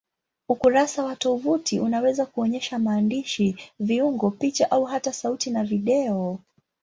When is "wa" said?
1.03-1.15